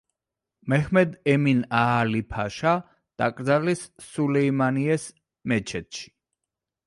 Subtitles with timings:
[0.71, 2.73] მეჰმედ ემინ აალი-ფაშა
[3.23, 5.05] დაკრძალეს სულეიმანიეს
[5.53, 6.09] მეჩეთში.